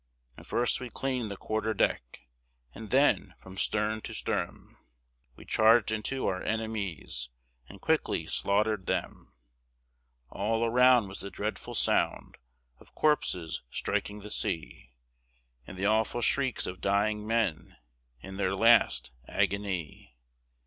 [0.35, 2.21] And first we cleaned the quarter deck,
[2.73, 4.79] And then from stern to stem
[5.35, 7.29] We charged into our enemies
[7.69, 9.31] And quickly slaughtered them.
[10.31, 12.39] All around was the dreadful sound
[12.79, 14.95] Of corpses striking the sea,
[15.67, 17.77] And the awful shrieks of dying men
[18.21, 20.15] In their last agony.